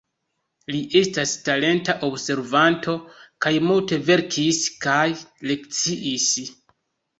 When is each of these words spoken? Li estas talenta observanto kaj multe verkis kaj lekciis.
Li 0.75 0.77
estas 0.99 1.33
talenta 1.49 1.95
observanto 2.07 2.97
kaj 3.47 3.53
multe 3.67 4.01
verkis 4.09 4.65
kaj 4.89 5.07
lekciis. 5.53 6.29